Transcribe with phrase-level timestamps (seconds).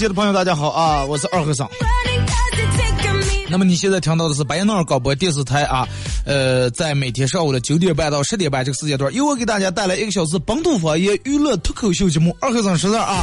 [0.00, 1.68] 好了，啊，沈阳机器的朋友，大家好啊，我是二和尚。
[3.48, 5.86] 那么你现在听到的是白杨尔广播电视台啊，
[6.24, 13.22] 呃，在每天上午的九点半到十点半这个时间段，由我给大家带来一个小时本土方言娱乐脱口秀节目《二和尚说事》啊。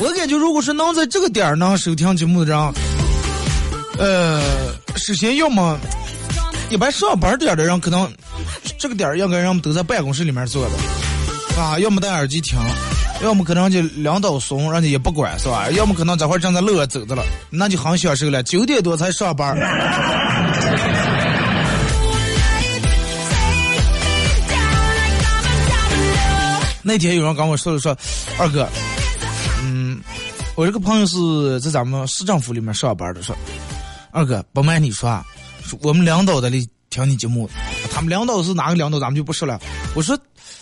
[0.00, 2.72] 我感觉，如果是能在这个点儿能收听节目的人，
[3.98, 4.42] 呃，
[4.96, 5.78] 首先要么
[6.70, 8.10] 一般上班点的人，可能
[8.78, 12.58] 这个点儿应该人们都在办公室里面坐着，啊，要么戴耳机听，
[13.22, 15.68] 要么可能就两刀怂，人家也不管是吧？
[15.72, 18.42] 要么可能这会儿正在路上走着了，那就很享受了。
[18.44, 19.56] 九点多才上班.
[26.80, 27.94] 那天有人跟我说了说，
[28.38, 28.66] 二哥，
[29.62, 30.00] 嗯，
[30.54, 33.36] 我这个朋友是在咱们市政府里面上班的，说，
[34.10, 35.22] 二哥不瞒你说啊，
[35.62, 37.50] 说我们领导在里听你节目，
[37.92, 39.60] 他们领导是哪个领导，咱们就不说了。
[39.94, 40.18] 我说，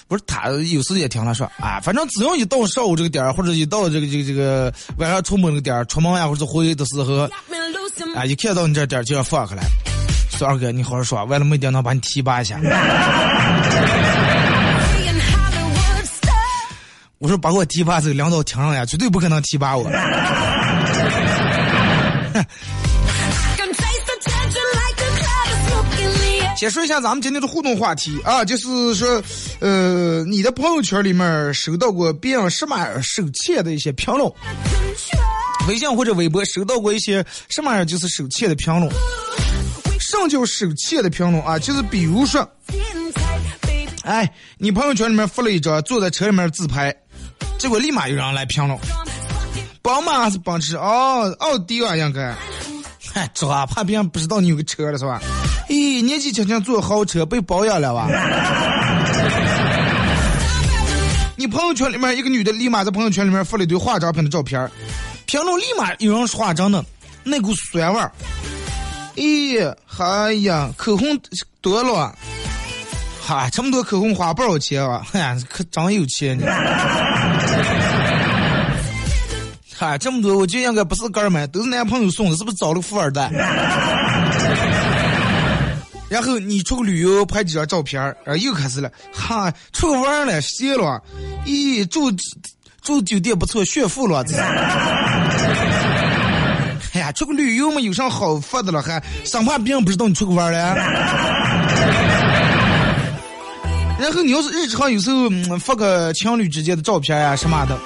[0.08, 7.28] 我说他有时也听了说，啊，反正只要一到上午这个点儿，或者一到这个这个这个晚上出门这个点儿，出门呀或者回的时候
[8.14, 9.62] 啊，一看到你这点儿就要放开来。
[10.30, 12.60] 说二哥，你好好说，为了没电脑把你提拔一下。
[17.18, 19.91] 我说把我提拔这个领导听上呀，绝对不可能提拔我。
[26.56, 29.22] 先说一下咱们今天的互动话题啊，就是说，
[29.60, 34.31] 呃，你的朋友圈里面收到过别人什么样手欠的一些评论，
[35.69, 38.91] 微信或者微博收到过一些什么样就是手欠的评论。
[40.00, 41.58] 什么叫手欠的评论啊？
[41.58, 42.48] 就是比如说，
[44.02, 46.94] 哎，你朋友圈里面发了一张坐在车里面自拍，
[47.58, 48.78] 结果立马有人来评论，
[49.82, 50.76] 宝马还是奔驰？
[50.76, 52.34] 哦，奥迪啊，应该。
[53.16, 55.19] 嗨，抓怕别人不知道你有个车了是吧？
[55.71, 58.06] 咦， 年纪轻轻坐豪车被保养了吧？
[61.34, 64.71] 你朋友圈里面一个女的立马在朋友圈里面发了一堆化妆品的照片儿，
[65.25, 66.84] 评论立马有人说话真的
[67.25, 68.12] 那股酸味儿。
[69.15, 71.19] 咦，哎呀，口红
[71.62, 72.15] 多了，
[73.26, 75.00] 哈，这么多口红花不少钱啊？
[75.12, 76.44] 哎呀，可真有钱呢。
[79.78, 83.31] 嗨，这么多，我就应该不是哥们，都是男朋友送的，是不是找了个富二代？
[86.09, 91.03] 然后你出去旅游拍几张照片儿，然后又开始了，哈，出去玩儿了，歇了，
[91.44, 92.10] 咦，住
[92.81, 94.25] 住酒店不错，炫富了。
[96.94, 98.81] 哎呀，出去旅游嘛，有啥好发的了？
[98.81, 100.75] 还生怕别人不知道你出去玩了。
[104.00, 107.78] 然后你要是日常有时候、嗯、发个情侣之间的照片呀、什么的，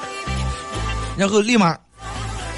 [1.21, 1.77] 然后立马，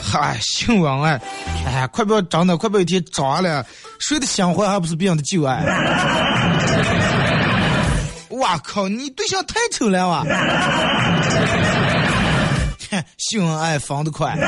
[0.00, 1.21] 嗨，新闻哎，
[1.67, 3.67] 哎，快不要长的，快不要一天长了，
[3.99, 5.65] 谁的新欢还不是别人的旧爱？
[8.39, 10.23] 哇靠，你对象太丑了哇！
[12.89, 14.39] 哼秀恩爱防得快。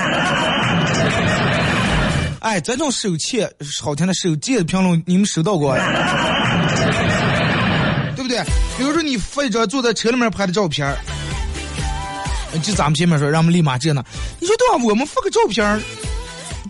[2.39, 3.51] 哎，这种手欠
[3.83, 5.77] 好听的手贱的评论，你们收到过？
[8.15, 8.41] 对不对？
[8.79, 10.97] 比如说你发一张坐在车里面拍的照片
[12.63, 14.05] 就咱们前面说，让我们立马这呢。
[14.41, 14.85] 你说对吧？
[14.85, 15.83] 我们发个照片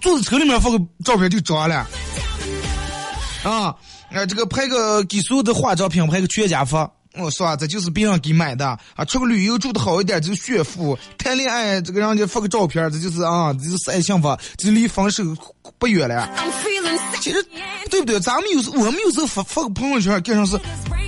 [0.00, 1.86] 坐在车里面发个照片就装了
[3.44, 3.74] 啊！
[4.10, 6.76] 啊，这个拍个给所有的化妆品拍个全家福。
[7.16, 9.04] 我说啊，这就是别人给买的啊！
[9.04, 15.22] 出个旅游住的好一点，就是炫富；谈恋爱，这个让人家发个照片，这就是啊，这就是爱幸福，这离分手
[15.78, 16.28] 不远了。
[17.20, 17.40] 其实，
[17.88, 18.19] 对不对？
[18.19, 20.58] 咱们有时我们有时候发发个朋友圈，更像是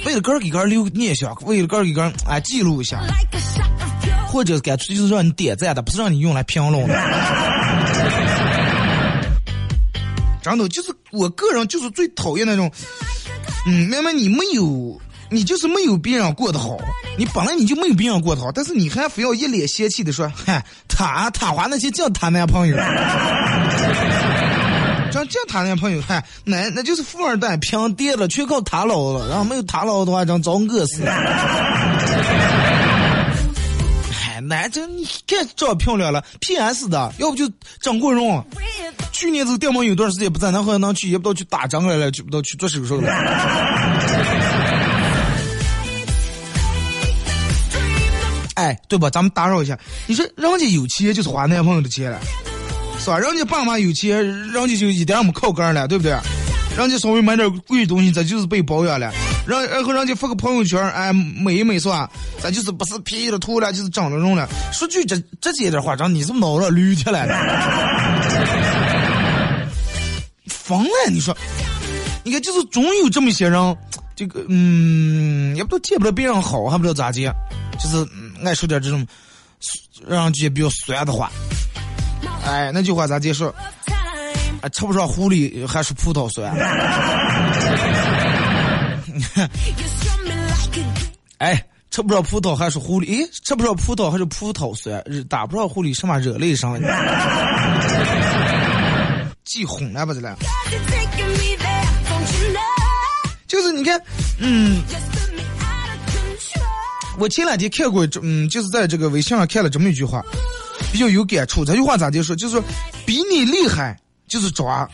[0.06, 3.02] 为了个儿给个儿留个念想，为了个儿给个儿哎记录一下，
[4.36, 6.94] 或者干脆就是让你点赞的，不是让你用来评论的。
[10.42, 12.70] 真的，就是我个人就是最讨厌那种，
[13.66, 15.00] 嗯，明明你没有，
[15.30, 16.76] 你就是没有别人过得好，
[17.16, 22.76] 你本来你就没有别人过得好，但是你还非要一脸嫌弃的说，嗨，他他花那些净谈男朋友。
[25.10, 31.00] 这这谈男朋友，嗨，那那就是富二代，平爹了，全靠他捞了，然后没有他捞的话，真早饿死。
[34.46, 37.50] 男这你看长漂亮了，PS 的，要不就
[37.80, 38.44] 整过容。
[39.12, 43.10] 去年这个电毛有段时间不在，那好像能去，也不知道去打针来了，去不知道去做手术了。
[48.54, 49.10] 哎，对吧？
[49.10, 52.18] 咱们打扰一下，你说人家有钱就是花男朋友的钱了，
[52.98, 53.18] 是吧？
[53.18, 56.16] 人家爸妈有钱，人家就一点没靠根了，对不对？
[56.76, 59.10] 人家稍微买点贵东西，咱就是被包养了。
[59.46, 62.10] 然然后人家发个朋友圈，哎，美一美是吧？
[62.40, 64.48] 咱就是不是 P 了图了，就是整了容了。
[64.72, 67.34] 说句直直接点话，让你是脑了捋起来了，
[70.48, 70.90] 疯了！
[71.10, 71.36] 你说，
[72.24, 73.76] 你看，就是总有这么些人，
[74.14, 77.32] 这个嗯，也不都见不得别人好，还不知道咋接，
[77.80, 78.06] 就是
[78.44, 79.06] 爱说点这种
[80.06, 81.30] 让人觉得比较酸的话。
[82.44, 83.50] 哎，那句话咋解释？
[84.60, 86.52] 啊，吃不上狐狸还是葡萄酸。
[91.38, 93.24] 哎，吃不上葡萄还是狐狸？
[93.24, 95.02] 哎，吃不上葡萄还是葡萄酸？
[95.28, 96.80] 打不上狐狸什么热泪上？
[99.44, 100.34] 记混了吧这俩。
[103.46, 104.00] 就是你看，
[104.38, 104.82] 嗯，
[107.18, 110.20] 我前两天看过，嗯，就是在这个微信上看了这么一句话，
[110.92, 111.64] 比较有感触。
[111.64, 112.34] 这句话咋就说？
[112.34, 112.64] 就是说，
[113.06, 113.96] 比你厉害
[114.28, 114.88] 就是装，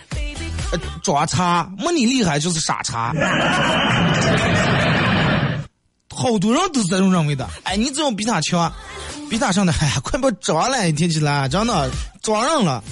[0.71, 3.13] 呃，装叉；没你厉害就是傻叉。
[6.15, 7.49] 好多人都是这种认为的。
[7.65, 8.73] 哎，你怎么比他强，
[9.31, 11.91] 比他上的，哎，快不装了，一天起来真的
[12.23, 12.85] 装上了。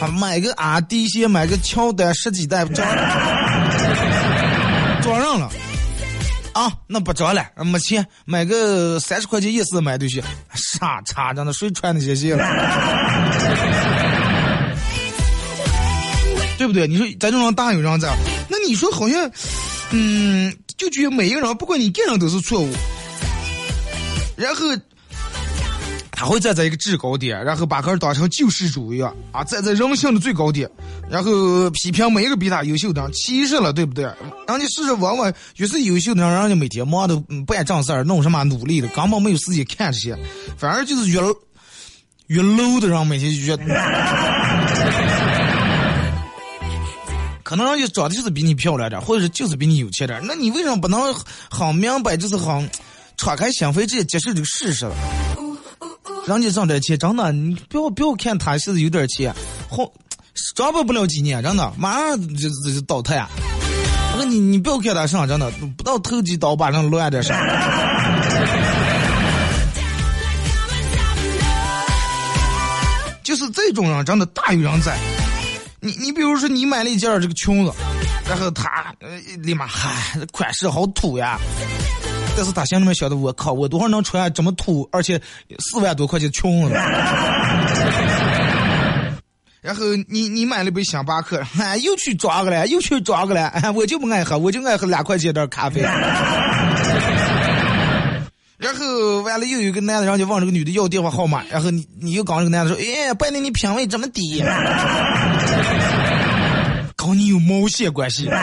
[0.00, 2.88] 啊，买个阿迪鞋，买个乔丹十几代，装
[5.02, 5.50] 装上了。
[6.52, 10.22] 啊，那不装了，没钱买个三十块钱一次买对鞋，
[10.54, 12.44] 傻叉，真的谁穿那些鞋了？
[16.60, 16.86] 对不对？
[16.86, 18.14] 你说咱这种大有人在，
[18.50, 19.30] 那你说好像，
[19.92, 20.54] 嗯。
[20.76, 22.72] 就觉得每一个人，不管你干什么都是错误，
[24.34, 24.64] 然后
[26.10, 30.66] 他会站在一个制高点，然后把个人当成救世主一样啊，站在人性的最高点，
[31.10, 34.04] 然后批评每一个比他优秀的人，歧视了，对不对？
[34.04, 37.14] 人家事实往往越是优秀的人，人家每天忙的
[37.46, 40.18] 不干正事儿，弄什么努力的，根本没有时间看这些，
[40.56, 41.20] 反而就是越
[42.28, 43.64] 越 low 的人，每天就觉得。
[47.50, 51.12] 可能人家长得就是比你漂亮点，或者是就是比你有钱点，那你为什么不能
[51.50, 52.70] 很明白，就是很
[53.16, 54.94] 敞开心扉，直接接受这个事实了？
[56.28, 59.34] 人家挣点钱，真的，你不要不要看他现在有点钱，
[59.68, 59.78] 好，
[60.54, 63.26] 装不不了几年，真的，马上就就就倒台。
[64.16, 67.36] 那你你不要看他上，真的，不到头几刀把人乱点上。
[73.24, 74.96] 就是这种人，真的大有人在。
[75.82, 77.72] 你你比如说，你买了一件这个裙子，
[78.28, 81.38] 然后他呃立马嗨，款式好土呀！
[82.36, 85.20] 但是他心里面想的，我靠，我多少能穿这么土，而且
[85.58, 86.74] 四万多块钱裙子？
[89.62, 95.80] 然后你你买了杯星巴克，哎，又去抓个了，又去抓个了，哎，我就不爱喝，我就爱喝两块钱的咖啡。
[98.56, 104.42] 然后完了，又有个男的，然后就问这个女的要电话号码，然后你你又跟这个男的说，哎，拜登你品味这么低，
[107.00, 108.28] 跟你有毛线关系？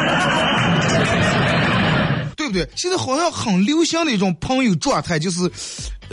[2.35, 2.67] 对不对？
[2.75, 5.51] 现在好像很流行的一种朋友状态，就是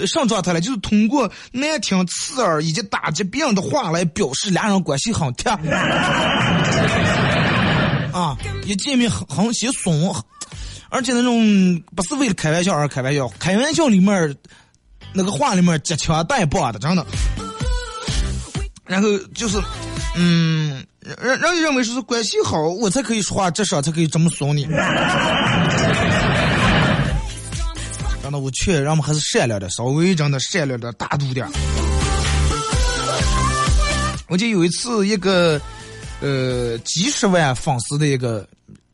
[0.06, 5.50] 上状态了，就是通过难听、刺耳以及打击别人的话来表示俩人关系很铁。
[8.12, 10.14] 啊，一见面很很些怂。
[10.88, 14.36] 而且那种不是为了开玩笑而开玩笑，开玩笑里面
[15.12, 17.04] 那个话里面夹枪带棒的，真的。
[18.86, 19.60] 然后就是，
[20.16, 20.84] 嗯，
[21.22, 24.64] 让让你认为说是关系好，我才可以说话，这事才可以这么怂你。
[28.22, 31.46] 真的，我劝人们还是善良的，稍微真的善良点，大度点。
[34.28, 35.60] 我记得有一次，一个
[36.20, 38.48] 呃几十万粉丝的一个。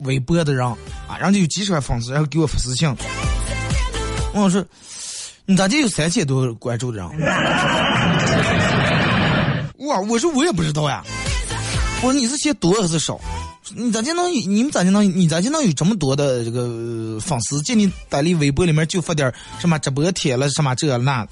[0.05, 0.75] 微博的人啊，
[1.21, 2.88] 人家有几十万粉丝，然后给我发私信。
[4.33, 4.64] 我说，
[5.45, 7.07] 你咋就有三千多关注的人？
[9.87, 11.05] 哇，我说我也不知道呀。
[12.02, 13.21] 我说你是嫌多还是少？
[13.75, 14.33] 你咋就能？
[14.33, 15.04] 你们咋就能？
[15.04, 17.61] 你咋就能有这么多的这个粉丝？
[17.61, 21.26] 见你在你微博里面就发点什么直播贴了什么这那。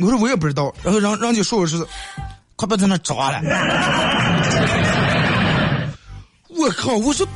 [0.00, 0.74] 我说我也不知道。
[0.82, 1.86] 然后人人家说我是，
[2.56, 3.40] 快别在那抓了。
[6.48, 6.96] 我靠！
[6.96, 7.26] 我说，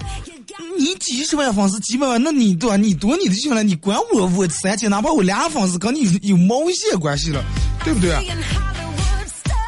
[0.79, 7.45] 你几十万粉丝，几百万，那你多，你多你的就行了，你管我我三千，哪怕我俩粉丝，跟你有毛线关系了，
[7.85, 8.11] 对不对？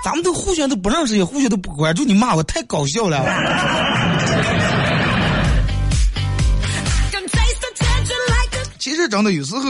[0.05, 3.25] 咱们都互相都不认识，也互相都不关注，你骂我太搞笑了。
[8.79, 9.63] 其实真的有时候，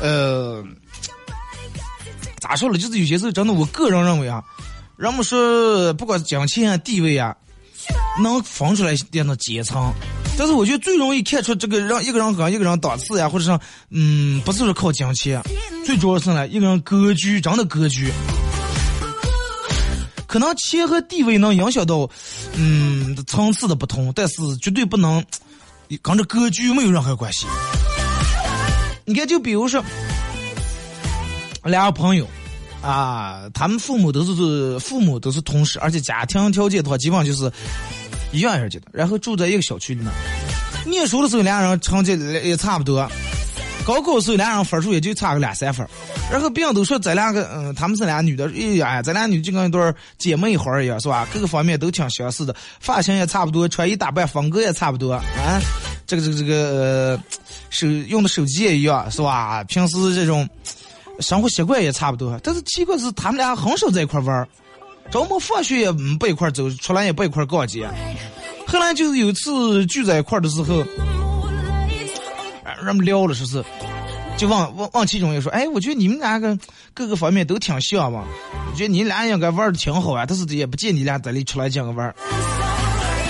[0.00, 0.62] 呃，
[2.40, 2.78] 咋说了？
[2.78, 4.44] 就是有些时候真的，我个人认为啊，
[4.96, 7.34] 人们说不管金钱啊、地位啊，
[8.22, 9.92] 能分出来一点的阶层，
[10.38, 13.58] 但是我觉得最容易看出这个让一个人和一个人档次呀，或者是
[13.90, 15.42] 嗯，不是说靠金钱，
[15.84, 18.12] 最主要是呢，一个人格局，真的格局。
[20.36, 22.06] 可能钱和地位能影响到，
[22.56, 25.24] 嗯，层次的不同，但是绝对不能
[26.02, 27.46] 跟这格局没有任何关系。
[29.06, 29.82] 你看，就比如说，
[31.64, 32.28] 俩朋友
[32.82, 37.50] 啊，他们父母都是父母都是同事，而且家庭条件的话，基本上就是
[38.30, 40.12] 一样一样的，然后住在一个小区里面。
[40.84, 42.12] 念书的时候，俩人成绩
[42.44, 43.10] 也差不多。
[43.86, 45.86] 高考时候，俩人分数也就差个两三分
[46.28, 51.24] 然后别人都说咱两个，嗯，他们是俩女的，哎呀，咱俩女就跟一对姐妹花一样，是吧？
[51.32, 55.22] 各个方面都挺相似的，发型也差不多，穿衣打扮风格也差不多啊。
[56.04, 57.20] 这个这个这个
[57.70, 59.62] 手用的手机也一样，是吧？
[59.64, 60.48] 平时这种
[61.20, 62.36] 生活习惯也差不多。
[62.42, 64.48] 但是奇怪是，他们俩很少在一块玩
[65.12, 67.88] 周末放学也不一块走，出来也不一块逛街。
[68.66, 70.84] 后来就是有次聚在一块的时候。
[72.84, 73.64] 人们聊了说是，
[74.36, 76.58] 就往往往其中也说，哎，我觉得你们两个
[76.92, 78.24] 各个方面都挺像嘛，
[78.70, 82.14] 我觉得你俩应该玩的挺好啊，但是也不见你俩在里出来这样玩。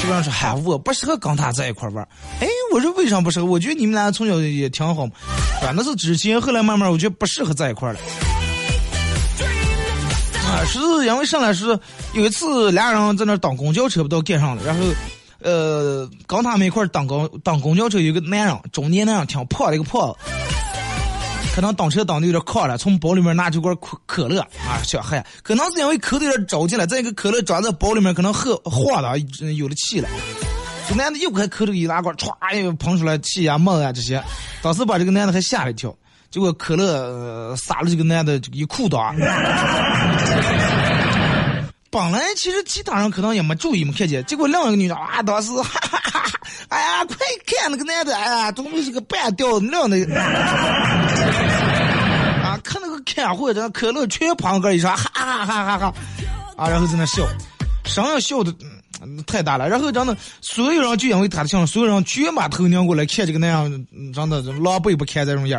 [0.00, 2.06] 这个人说，嗨，我不适合跟他在一块玩。
[2.40, 3.46] 哎，我说为啥不适合？
[3.46, 5.12] 我觉得你们俩从小也挺好嘛，
[5.60, 7.98] 反正是之前，后来慢慢我觉得不适合在一块了。
[10.46, 11.78] 啊，是因为上来是
[12.12, 14.82] 有一次俩人在那等公交车不到赶上了，然后。
[15.46, 20.12] 呃，跟他们一块儿等公等公交车，有个男人，中年男人，挺胖的一个胖，
[21.54, 29.16] 可能等车等的有点渴了，从包里面拿出罐可可乐啊，小孩，可能是因为口有点着急了，再一个可乐装在包里面，可能喝化了，
[29.56, 30.08] 有了气了。
[30.88, 34.20] 这男的又开口里一拿罐，歘，又喷出来气啊、沫啊这些，
[34.62, 35.94] 当时把这个男的还吓了一跳，
[36.28, 39.14] 结果可乐洒了这个男的一裤裆。
[41.96, 46.30] 本来其实其他人可能也没注意没看见，结果另一个女的啊，当时哈哈哈，
[46.68, 49.96] 哎呀，快看那个男的，哎呀，怎么是个半吊子那的？
[52.44, 55.94] 啊，看那个看货，这可乐全旁个一声， 哈哈哈哈哈，
[56.58, 57.26] 啊，然后在那笑，
[57.86, 58.52] 声音笑的
[59.26, 65.58] 太大了，然后真的所有人就因为他的笑，所有人全把头拧过来看这个男人，真的狼狈不堪这种样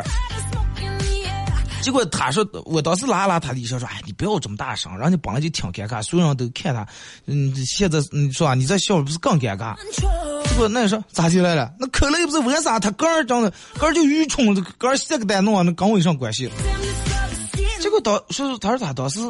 [1.88, 6.86] 结果他说，我当时拉拉他的衣裳说：“哎，你不要这么大声，人家本来就挺尴尬，所有人都看他。
[7.24, 9.74] 嗯，现在你说啊，你这笑不是更尴尬？
[10.50, 11.72] 结果那说咋进来了？
[11.80, 12.78] 那可能又不是为啥？
[12.78, 16.50] 他个儿长得个儿就愚蠢，个儿写个单弄，那跟我有啥关系？
[17.80, 19.20] 结果当说他说他当时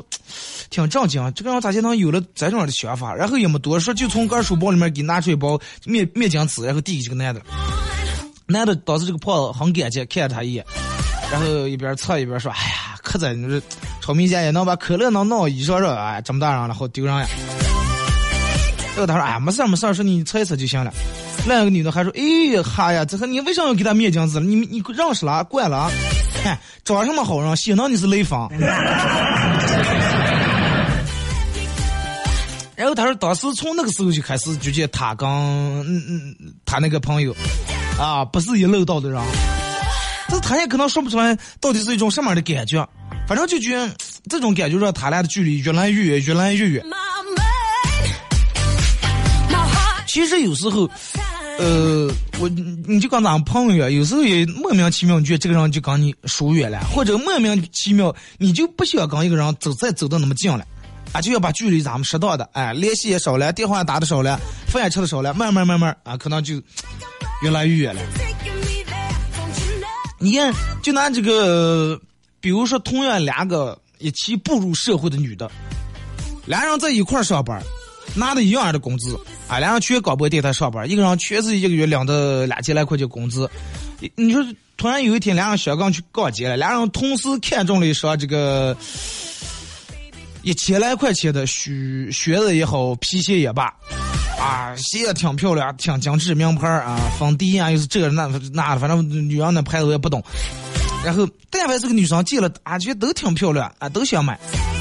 [0.69, 3.15] 挺震惊，这个人咋就能有了这种的想法？
[3.15, 7.41] 然后也没多说，就从个儿书包里面给拿出一包面面巾纸，然后递给这个男的。
[8.49, 10.67] 男的当时这个胖子很感激，看了他一眼。
[11.31, 13.63] 然后一边测一边说：“哎呀，可真是
[14.01, 17.27] 炒米线也能把可乐能弄衣裳上，哎，这么大人了，好丢人呀！”
[18.97, 20.93] 然后他说：“哎，没事没事，说你测一测就行了。”
[21.47, 24.41] 另一个女的还说：“哎哈呀，这个你为什么要给他面镜子？
[24.41, 25.45] 你你认识了？
[25.45, 25.91] 惯了？
[26.43, 28.49] 看长什么好人，显得你是雷锋。
[32.75, 37.35] ”然后他说：“当时从那个时候就开始就见他跟嗯嗯他那个朋友
[38.01, 39.21] 啊，不是一路道的人。”
[40.49, 42.89] 他也可能说不出来到底是一种什么样的感觉，
[43.29, 43.95] 反正就觉得
[44.31, 46.83] 这种感觉让他俩的距离越来越远，越来越远。
[50.07, 50.89] 其实有时候，
[51.59, 60.65] 呃，我你就跟咱朋友，有时候也莫名其妙，你觉得这个人就跟你疏远了，或者莫名其妙，你就不想跟一个人走再走的那么近了，
[61.13, 66.55] 啊，就要把距离咱们适当的，哎，联系也少了，电话打的少了，饭也吃的少了，慢慢慢慢啊，可能就
[67.43, 68.01] 越来越远了。
[70.19, 72.01] 你看，就拿这个，
[72.41, 75.49] 比如说，同样两个一起步入社会的女的，
[76.45, 77.63] 俩人在一块上班，
[78.17, 83.49] 拿的一样的工资，啊，俩人去广播电台上班，一个人确实一个月领的两千来块钱工资。
[84.17, 84.45] 你说，
[84.77, 88.77] 突然有一天，俩人小刚去逛街了，俩人同时看中了一双这个
[90.43, 93.73] 一千来块钱的靴靴子也好，皮鞋也罢。
[94.41, 100.23] 啊，鞋也挺漂亮，挺精致，名牌啊，芬迪啊，又是这个那那的，反正女人的牌子我也不懂。
[101.05, 104.39] 然后，但凡是个女生见了，啊，觉得都挺漂亮，啊，都想买。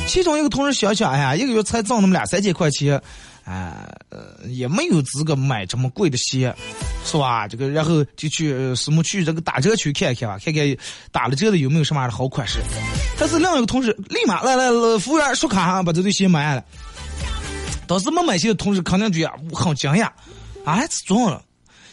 [0.07, 3.01] 其中一个同事想想，哎呀，一个月才挣那么两三千块钱，
[3.43, 6.53] 啊，呃，也没有资格买这么贵的鞋，
[7.05, 7.47] 是吧？
[7.47, 10.77] 这个，然后就去什么去这个打折区看一看吧，看看
[11.11, 12.59] 打了折的有没有什么样的好款式。
[13.19, 16.63] 但是另一个同事立马来来，服务员刷卡，把这对鞋买了。
[17.88, 20.10] 当时没买鞋的同事肯定觉得很惊讶，
[20.65, 21.41] 啊，中了！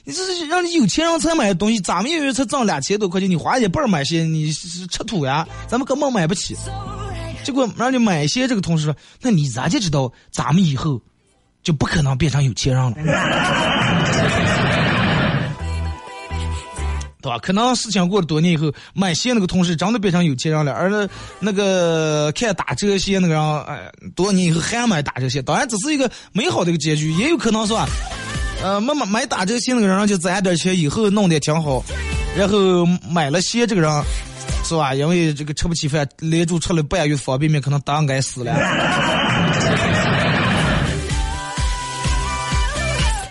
[0.04, 5.48] 你这是让你有钱人才买的东西，咱们一月才挣两千多块钱，你花一半买鞋，你吃土呀？
[5.66, 6.54] 咱们根本买不起。
[7.42, 11.00] 结果让你买鞋这个同事说，那你咋就知道咱们以后
[11.62, 12.94] 就不可能变成有钱人了？
[17.24, 17.38] 对吧？
[17.38, 21.08] 可能事情过了多年以后，买鞋那个同事真的变成有钱人了，而那
[21.40, 27.88] 那个看打折鞋那个人，哎，多年以后还买打折鞋，当然只是一个美好的一个结局，也有可能是吧？
[28.62, 31.82] 呃，买买买打折鞋那个人就攒点钱，以后弄得挺好，
[32.36, 33.90] 然后买了鞋这个人，
[34.64, 34.94] 是吧？
[34.94, 38.54] 因为这个吃不起饭，连住吃了半月方便面，可能当该死了。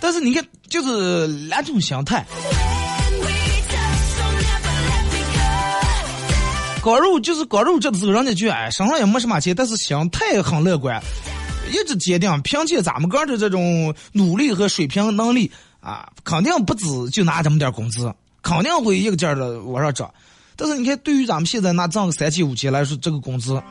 [0.01, 2.25] 但是你看，就是两种心态。
[6.83, 11.01] 搞肉就是搞肉，这的时候人家就哎，身上也没什么钱，但是心态很乐观，
[11.71, 15.49] 一直坚定，凭借咱们哥的这种努力和水平能力
[15.79, 20.13] 啊，肯定不止就拿这么点工资，肯定会一个劲儿的往上涨。
[20.57, 23.63] 但是你看，对于咱们现在拿挣个三千五千来说，这个工资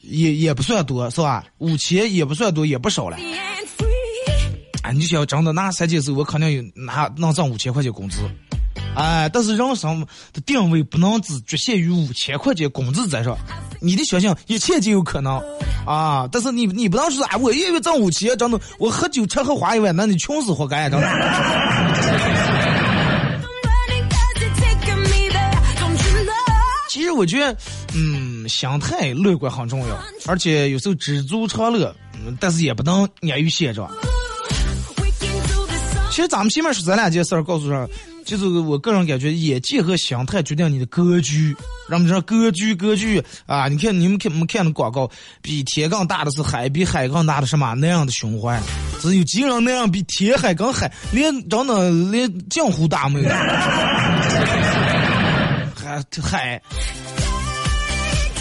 [0.00, 1.44] 也也不算多，是吧？
[1.58, 3.18] 五千也不算多，也不少了。
[4.82, 8.20] 哎，你就想真的拿三千走，我肯定有拿能挣五千块钱工资。
[8.94, 13.34] 哎，但是人生的定位不能只局限于五千块钱工资在上，
[13.80, 15.40] 你的想象一切皆有可能
[15.86, 16.28] 啊！
[16.30, 21.08] 但是你你不能说啊，我一月挣五千，真的，我喝酒吃喝花一万，那你穷死活该，真的。
[26.90, 27.56] 其实我觉得，
[27.94, 31.96] 嗯，心态乐观很重要，而且有时候知足常乐，
[32.38, 33.90] 但是也不能安于现状。
[36.10, 37.88] 其实咱们前面说这两件事儿，告诉上。
[38.24, 41.54] 就是我个人感觉，眼界和心态决定你的格局。
[41.88, 43.68] 人们说格局，格局啊！
[43.68, 45.10] 你看你们看没看的广告，
[45.40, 48.60] 比天更大的是海，比海更大的什么那样的胸怀？
[49.00, 53.28] 只有几个人那样比天海更海，连长的连江湖大没有。
[55.74, 56.62] 海海，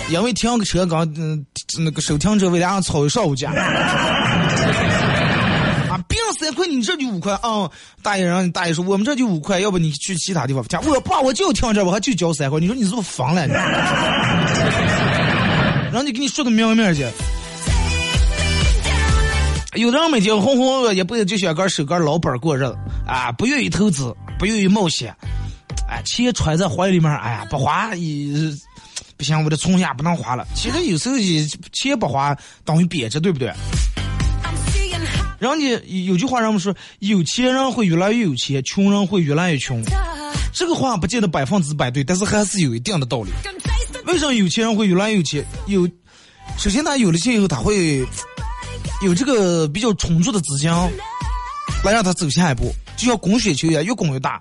[0.10, 1.46] 因为停个车刚嗯
[1.80, 3.52] 那个收停车位俩人吵一上午架。
[6.54, 7.70] 亏，你这就五块啊！
[8.02, 12.60] 大爷让你大爷说，我们这就五块，要不你去其他地方我爸，我就停这，我还就交三块。
[12.60, 13.48] 你说你是不是疯了？
[15.92, 17.06] 让你 给你说的明明去。
[19.76, 25.16] 有的人每天红红也不就想干手干老本过日子啊，不愿意投资，不愿意冒险。
[25.90, 28.34] 哎，钱揣在怀里面，哎呀，不花也
[29.16, 30.46] 不行，我的存下不能花了。
[30.56, 31.16] 其实有时候
[31.72, 32.36] 钱不花
[32.66, 33.50] 等于贬值，对不对？
[35.41, 39.82] 人家有句话，人们说有钱人会越来越有钱，穷人会越来越穷。
[40.54, 43.32] 这个话不见得百分之百对，但是还是有一定的道理。
[44.06, 45.43] 为什么有钱人会越来越有钱？
[45.65, 45.89] 有，
[46.60, 48.06] 首先他有了钱以后，他会
[49.04, 50.69] 有这个比较充足的资金
[51.84, 54.39] 来让他走下一步，就像滚雪球一样，越滚越大。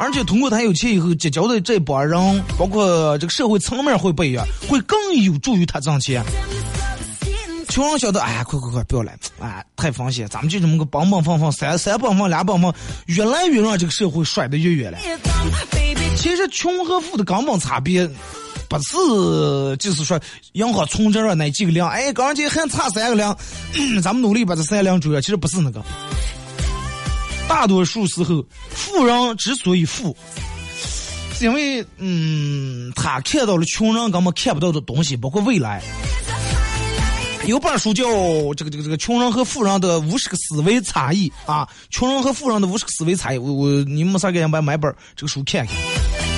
[0.00, 6.24] 而且通过他有钱以后结交的这帮人，包括这个社会层面会不一样，会更有助于他挣钱。
[7.68, 12.74] 穷人晓得，哎呀，快快快，不要来，哎，太风险，咱们就这么个帮帮放放，三三帮放俩帮放，
[13.06, 14.98] 越来越让这个社会甩得越远了。
[16.16, 18.08] 其实穷和富的根本差别，
[18.68, 20.18] 不是就是说
[20.52, 23.36] 银行存折那几个零，哎，刚才还差三个零，
[24.02, 25.82] 咱们努力把这三两追，其实不是那个。
[27.46, 30.16] 大多数时候，富人之所以富，
[31.34, 35.82] 是因为嗯，他看到了穷人根本看不到的东西，包括未来。
[37.48, 38.04] 有本书叫
[38.54, 45.74] 《这个这个这个穷人和富人的五十个思维差异》啊，穷人和富人的五十个思维差异，我我你们没啥干，买买本这个书看看。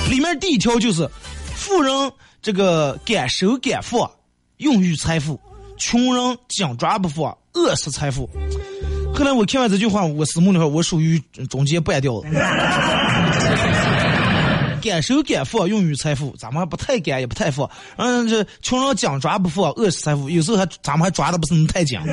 [0.09, 1.05] 里面第一条就是，
[1.53, 1.93] 富人
[2.41, 4.09] 这个敢收敢放，
[4.57, 5.37] 用于财富；
[5.77, 8.29] 穷人紧抓不放，扼死财富。
[9.13, 12.27] 后来我看完这句话，我思慕的话，我属于中间半吊子。
[14.81, 17.69] 敢收敢放，用于财富，咱们还不太敢，也不太放。
[17.97, 20.29] 嗯，这穷人紧抓不放，饿死财富。
[20.29, 21.99] 有时候还咱们还抓的不是那么太紧。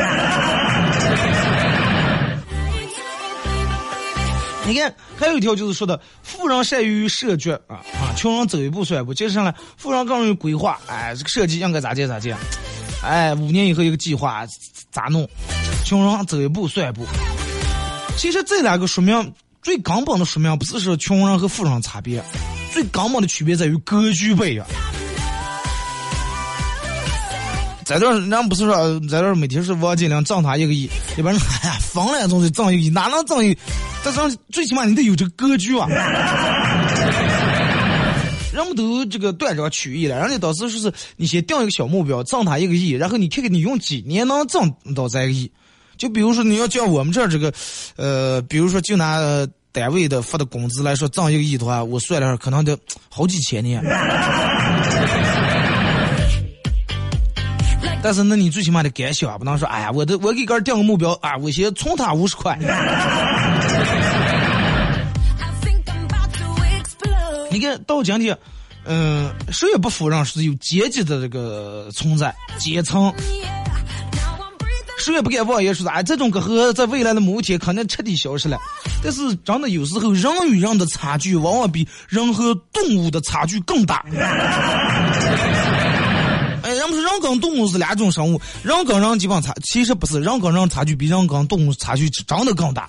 [4.67, 9.15] 你看，还有一条就是说的，富人善于设局啊啊，穷人走一步算一步。
[9.15, 12.37] 接着上来，富人更容易规划，哎，这个设计应该咋建咋建，
[13.03, 14.45] 哎，五年以后一个计划
[14.91, 15.27] 咋弄？
[15.85, 17.07] 穷人走一步算一步。
[18.19, 22.23] 其实这两个说明最根本的说明，不是说穷人和富人差别。
[22.73, 24.67] 最根本的区别在于格局不一样。
[27.85, 33.57] 在这儿人不是说在这儿每天是王金亮挣他一个亿，一般人哎呀疯了，总是挣一个亿，哪能挣一？
[34.05, 35.89] 这挣最起码你得有这个格局啊！
[38.53, 45.51] 人们都这个断章取义了，人家当时说是你先定一个小目标，挣他一个亿，然后你看看你用几年能挣到这个亿。
[45.99, 47.53] 就比如说你要叫我们这儿这个，
[47.97, 49.19] 呃，比如说就拿。
[49.71, 52.77] 单位的发的工资来说，挣一个亿的话，我算了，可能得
[53.11, 53.81] 好几千年。
[58.03, 62.59] 但是那你最起码得敢想，不能说哎呀，我的我给个人定个目标啊，我先存他五十块。
[67.51, 68.37] 你看到今天，
[68.85, 73.13] 嗯、谁也不否认是有阶级的这个存在，阶层，
[74.99, 78.59] 谁也不敢妄言说是哎，这种隔阂在未来的某一天可能彻底消失了。
[79.03, 84.05] 但是真的有时候人与人的差距，往往比人和动物的差距更大。
[86.61, 92.89] 哎，人们说人跟动物是两种生物，人跟人基本差，其实不是，人跟人差距比人跟动物差距真的更大。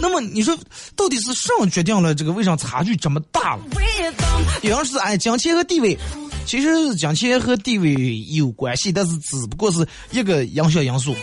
[0.00, 0.56] 那么你说，
[0.96, 3.62] 到底是什么决定了这个为啥差距这么大了？
[4.62, 5.98] 有人是哎，金钱和地位，
[6.46, 11.14] 其实金钱和地位有关系，但是只不过是一个影响因素，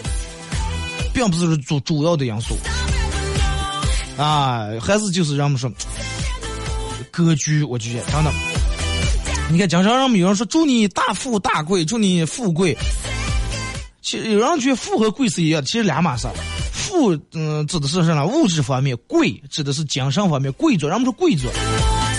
[1.13, 2.55] 并不是主主要的因素。
[4.17, 5.71] 啊，还是就是人们说
[7.11, 8.31] 格局，我觉得真的。
[9.51, 12.77] 你看，经常人们有人说祝你大富大贵，祝你富贵。
[14.01, 16.27] 其实有人觉得富和贵是一样的，其实两码事。
[16.71, 18.25] 富，嗯，指的是什么？
[18.25, 20.87] 物质方面；贵指的是精神方面，贵族。
[20.87, 21.47] 人们说贵族，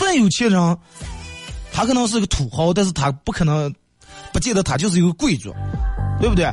[0.01, 0.79] 再有钱人，
[1.81, 3.75] 他可能是个土豪，但是他不可能，
[4.35, 5.51] 不见得他就是一个贵族，
[6.21, 6.45] 对不对？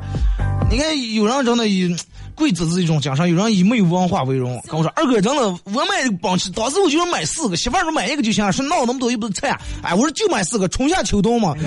[0.71, 1.93] 你看，有人真的以
[2.33, 4.57] 贵只是一种精神，有人以没有文化为荣。
[4.69, 9.49] 跟我说，二哥真的，我买这个奔驰，当时我就要买四个，媳妇儿说买一个就行了，说闹那么多又不是菜。
[9.81, 11.53] 哎，我说就买四个，春夏秋冬嘛。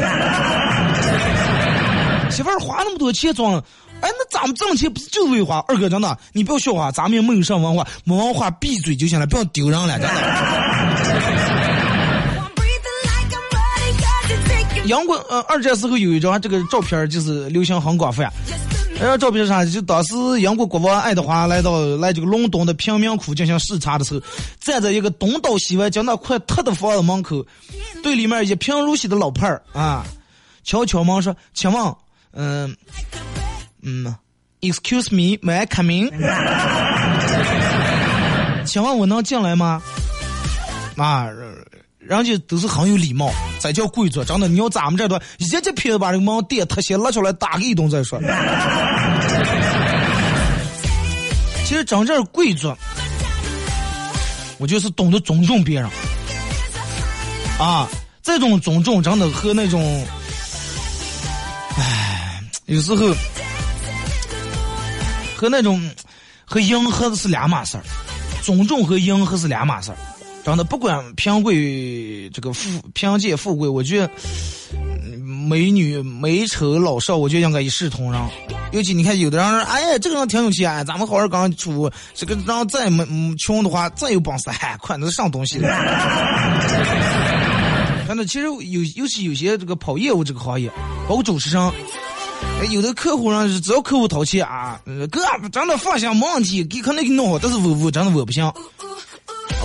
[2.32, 3.62] 媳妇儿花那么多钱装，
[4.00, 5.62] 哎，那咱们挣钱不是就是为花？
[5.68, 10.69] 二哥真的，你不要笑话，咱们也没有上文化，没文化闭嘴就行了，不要丢人了，真的。
[14.90, 18.24] It's taking 杨过，呃，二战时候有一张这个照片，就是流行很广泛。
[18.46, 18.98] just a minute.
[19.00, 24.20] 那张照片上，就当时英国国王爱德华来到来这个伦敦的贫民窟进行视察的时候，
[24.60, 27.42] 站在一个东倒西歪、将那快塌的房子门口，
[28.02, 30.04] 对里面一贫如洗的老派儿啊，
[30.64, 31.94] 敲敲门说：“请问，
[32.32, 32.76] 嗯、
[33.82, 34.14] 嗯
[34.60, 36.10] ，Excuse me, may I come in？
[38.66, 39.80] 请问我能进来吗？”
[40.98, 41.26] 啊，
[42.10, 44.24] 人家都是很有礼貌，才叫贵族。
[44.24, 48.20] 真的，你要咱们这段一记劈子把这个门电特写拉出来，打个一顿再说。
[51.64, 52.74] 其实真正贵族，
[54.58, 55.88] 我就是懂得尊重别人
[57.60, 57.86] 啊。
[58.24, 60.04] 这种尊重真的和那种，
[61.78, 63.14] 唉，有时候
[65.36, 65.80] 和那种
[66.44, 67.84] 和迎合是两码事儿，
[68.42, 69.96] 尊重和迎合是两码事儿。
[70.44, 74.10] 真的，不管贫贵这个富贫贱富贵，我觉得
[75.22, 78.20] 美女美丑老少，我觉得应该一视同仁。
[78.72, 85.68] 尤其你看，有的人说，哎呀，这个人挺有钱，咱们好好刚出，这个人再没嗯穷的话，再有本事，哎，快那是上东西了。
[88.08, 90.70] 真的， 其实有尤其有些这个跑业务这个行业，
[91.08, 91.62] 包括主持人，
[92.60, 95.20] 哎有的客户人只要客户掏钱啊，哥
[95.52, 98.50] 真的放心没问题，给可能给弄好，但是我我真的我不行。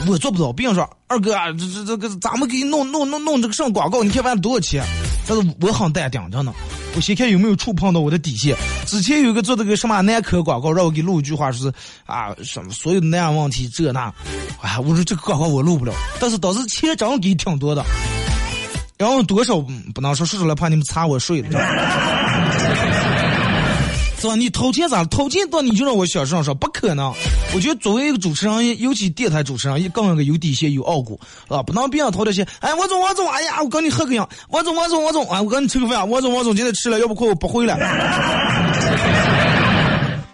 [0.08, 4.84] 我做不到，别人说二哥，这这这个咱们给你弄弄弄弄这个上广告，你看完多少钱？
[5.28, 6.54] 但是我很淡定，真的，
[6.96, 8.56] 我先看有没有触碰到我的底线。
[8.86, 11.74] 之前有一个做这个什么男科广告，让我给录一句话，说是
[12.06, 14.14] 啊什么所有的那样问题这那，
[14.62, 17.84] 哎，我说这个广告我录不了，但是当时钱真给挺多的，
[18.98, 19.60] 然后多少
[19.94, 21.50] 不能说说出来，怕你们查我税的。
[24.34, 25.06] 你掏钱咋了？
[25.08, 27.14] 掏钱到你就让我小声说，不可能。
[27.54, 32.48] 我觉得作为一个主持人，尤其电台主持人，更应该有底线、有傲骨啊，不能别人掏点钱。
[32.62, 37.78] 哎，王总，王总，哎呀，我跟你喝个样，王总，王总，王总，哎，我跟你吃个饭，王总，王总，今天吃了，要不快我不会了。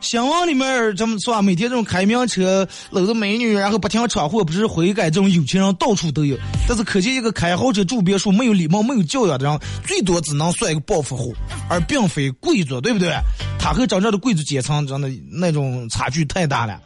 [0.01, 6.35] 新闻里面这么说啊，每天这种开名车、搂着美女，然后不停闯祸，不是悔改，这种有钱人到处都有。
[6.67, 11.35] 但是可见一个开豪车住别墅、没有礼貌、没有教养的人，最多只能算一个暴发户，
[11.69, 13.13] 而并非贵族，对不对？
[13.59, 16.81] 他和真正的贵族阶层真的那种差距太大了，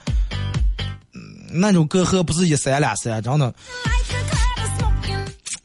[1.13, 1.21] 嗯，
[1.53, 3.53] 那种隔阂不是一山两山，真的。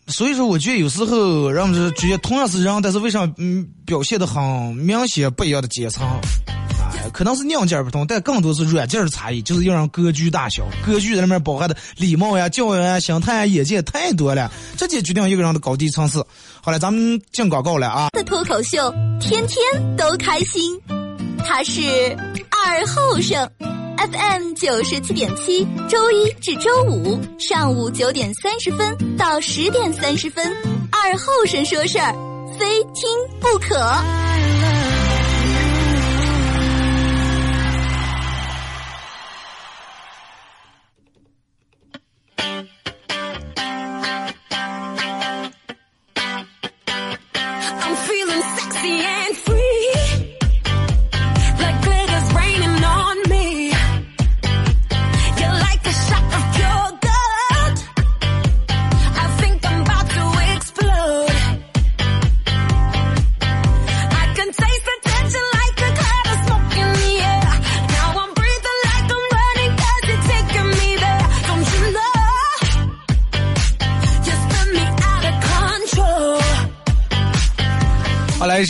[0.07, 4.43] 所以说，我觉得有时候让我们觉得同样是人，但是为啥嗯表现的很
[4.77, 6.07] 明显不一样的阶层？
[7.13, 10.65] 可能是硬件不同，但更多是软件的差异，就是要让格局大小。
[10.85, 16.25] 格局在里面包含的礼貌呀、教养呀、心态呀、眼界太多了，这就决定一个人的高低层次。
[16.63, 18.09] 好了，咱们进广告了啊！
[18.11, 20.79] 的脱口秀，天天都开心。
[21.45, 21.81] 他是
[22.51, 23.51] 二后生
[23.97, 30.53] ，FM 九十七点七，周一至周五上午九点三十分到十点三十分。
[30.93, 32.13] 二后生说事儿，
[32.59, 33.09] 非听
[33.41, 34.80] 不可。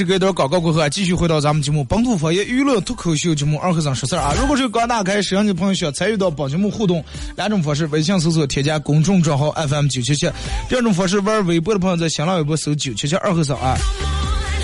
[0.00, 4.34] 是隔一段广告过后啊，继续回到咱们节目本土方言娱乐脱口秀节目二和尚说事儿啊。
[4.40, 7.04] 如果是刚打开摄像机的朋友需要参与到本节目互动，
[7.36, 10.30] 两种方式：微信搜索添加公众账号 FM 九七七；
[10.70, 13.76] 第二种方式，玩微博的朋友在新浪微博搜九七七二和尚啊。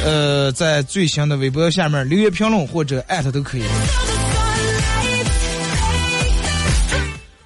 [0.07, 3.63] 呃，在最新的微博下面留言评论或者艾特都可以。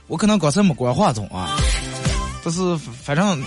[0.06, 1.56] 我可能刚才没关话筒啊，
[2.44, 2.60] 但是
[3.02, 3.42] 反正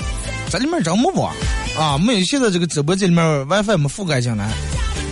[0.49, 1.34] 在里面人没网
[1.78, 4.52] 啊，没有现在这个直播间里面 WiFi 没覆盖进来，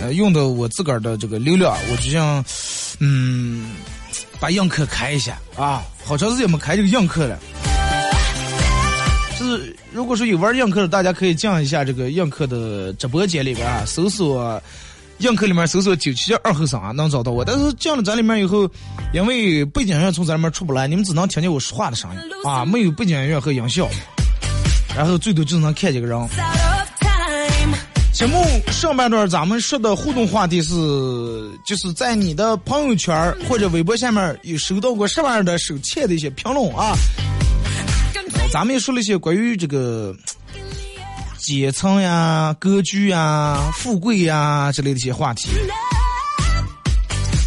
[0.00, 2.44] 呃，用的我自个儿的这个流量，我就想，
[3.00, 3.72] 嗯，
[4.38, 7.38] 把映客开一下啊，好长时间没开这个映客了。
[9.38, 14.62] 就是如果说有玩映客的，大家可以进一下这个映客的直播间里边啊，搜索。
[15.18, 17.44] 映客里面搜索九七二后生啊，能找到我。
[17.44, 18.68] 但是进了咱里面以后，
[19.12, 23.88] 因为背景音乐从咱里面出不来，你们只能听见我说话的声音啊，没有背景音乐和音效。
[24.96, 26.28] 然后最多就能看几个人。
[28.12, 30.74] 节目上半段咱们说的互动话题是，
[31.66, 36.94] 就是在你的朋友圈或者微博下面有收到过什么样的手欠的一些评论啊？
[38.52, 40.14] 咱们也说了一些关于这个。
[41.44, 45.48] 阶层呀、格局呀、富贵呀之类的一些话题，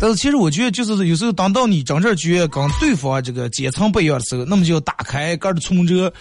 [0.01, 6.11] 但是其实我觉得，就是有时候当到你真正觉得跟对方这个阶层不一样的时候，那么就要打开个的存折，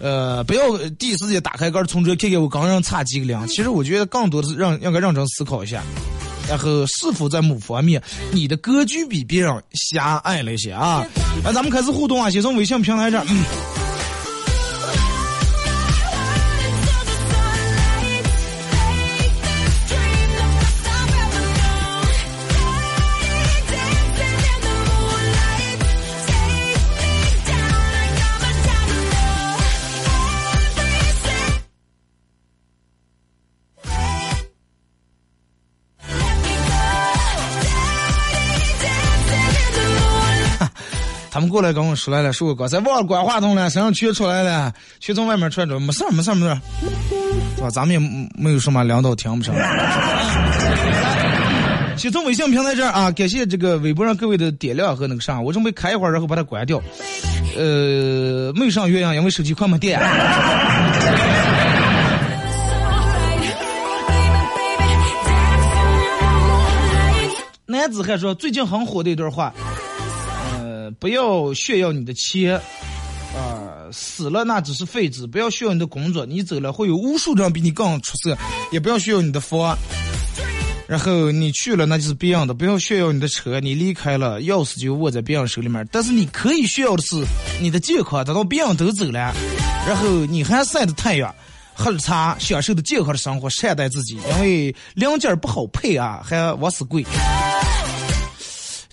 [0.00, 3.46] 呃，不要第一时间打开个的存折看看我刚让差几个两。
[3.46, 5.82] 其实我觉得更多的是让应该认真思考一下，
[6.48, 11.06] 然后是否在某方面你的格局比别人狭隘了一些啊？
[11.44, 13.26] 来，咱们开始互动啊，先从微信平台这儿。
[41.50, 46.60] 过来跟我说来了，说我刚才忘了关话筒了，身上全出来了，全从外面传着，没事儿，没事儿，没事儿，
[47.56, 47.68] 是吧？
[47.68, 47.98] 咱们也
[48.38, 49.54] 没有什么两道听不上。
[51.96, 56.80] 先从微信平台这儿啊，感谢这个微博上各位的点亮和那个啥，我准备开一会儿，然后把它关掉。
[57.58, 60.00] 呃，没上原因，因为手机快没电。
[67.66, 69.52] 男子汉说最近很火的一段话。
[71.00, 72.60] 不要炫耀你的钱，
[73.34, 75.26] 啊，死了那只是废纸。
[75.26, 78.36] 不要炫耀你的工作，你走了会有无数人比你更出色。
[78.70, 79.74] 也不要炫耀你的房，
[80.86, 82.52] 然后你去了那就是别人的。
[82.52, 85.88] 不要炫耀你的车，你离开了钥匙就握在别人手里面。
[85.90, 87.16] 但是你可以炫耀的是
[87.62, 89.34] 你的健康，等到别人都走了，
[89.88, 91.34] 然后你还晒着太阳，
[91.72, 94.16] 喝着茶，享受的健康的生活，善待自己。
[94.16, 97.02] 因为零件不好配啊，还往死贵。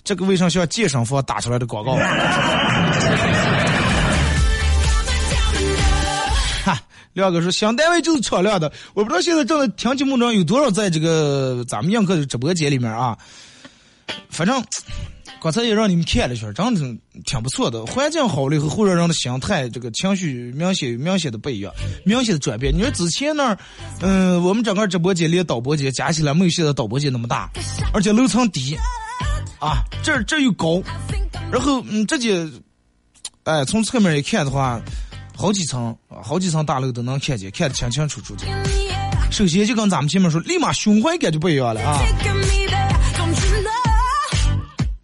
[0.08, 1.92] 这个为什么像健身房打出来的广告？
[6.64, 6.80] 哈，
[7.12, 8.72] 亮哥说，想单位就是敞亮的。
[8.94, 13.18] 我不知道现在正在听节目中有多少在这个咱们映客的直播间里面啊。
[14.30, 14.64] 反正
[15.42, 16.80] 刚才也让你们看了一下，真的
[17.26, 17.84] 挺不错的。
[17.84, 21.70] 环境好了以后，会让人的心态、这个情绪明显明显的不一样，
[22.06, 22.74] 明显的转变。
[22.74, 23.58] 你说之前那儿，
[24.00, 27.50] 嗯，我们整个直播间连导播间加起来没有现在导播间那么大，
[27.92, 28.74] 而且楼层低。
[29.58, 30.80] 啊，这这又高，
[31.50, 32.46] 然后嗯，直接，
[33.44, 34.80] 哎，从侧面一看的话，
[35.36, 38.44] 好几层，好几层大楼都能看见，看得清清楚楚的。
[39.30, 41.98] 首先就跟咱们前面说，立马胸怀感就不一样了啊。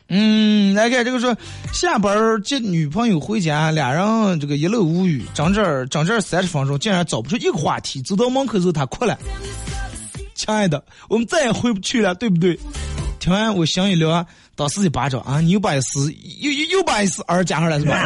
[0.08, 1.36] 嗯，来看这个说，
[1.72, 8.00] 下班接女朋友回家，俩人这个一路无语，整整整整三十分钟，竟然找不出一个话题。
[8.02, 9.18] 走到门口之后，他哭了。
[10.36, 12.56] 亲爱的，我们再也回不去了，对不对？
[13.18, 14.24] 听完我心一凉。
[14.56, 15.40] 当时一巴掌啊！
[15.40, 17.94] 你又把一丝又又又把一丝儿加上来是吧？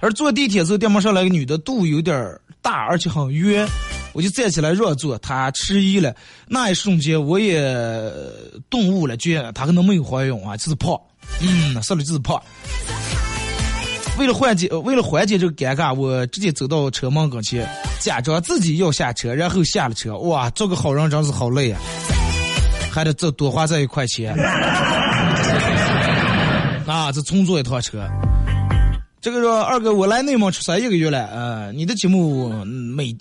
[0.00, 3.64] 而坐地铁时候，电摩上来个女的，肚有点大，而且很圆，
[4.12, 6.12] 我就站起来让座，她迟疑了。
[6.48, 7.60] 那一瞬间，我也
[8.68, 11.00] 顿悟了，觉得她可能没有怀孕啊，就是胖。
[11.40, 12.42] 嗯，说的就是胖。
[14.18, 17.66] 为了缓解，为了缓解这个尴尬，我直接走到车门跟前，
[17.98, 20.16] 假装自己要下车，然后下了车。
[20.18, 21.80] 哇，做个好人真是好累啊，
[22.92, 24.34] 还得再多花这一块钱。
[26.86, 28.06] 啊，这重坐一趟车。
[29.20, 33.16] 这个说二哥，我来内蒙出差一个月了，呃，你的节目每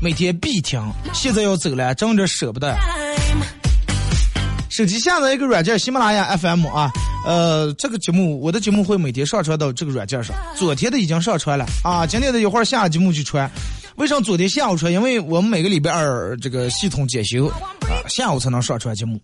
[0.00, 0.80] 每天必听，
[1.12, 2.74] 现在要走了，真有点舍不得。
[4.70, 6.90] 手机下载一个软件，喜马拉雅 FM 啊。
[7.28, 10.34] 呃，这个节目我的节目会每天上传到这个软件上。
[10.56, 13.50] 昨天的已经上传了啊，今天的一会儿下节目就传。
[13.96, 14.90] 为什么昨天下午传？
[14.90, 19.20] 因为我们每个礼拜二这个系统检修啊，下午才能上传节目。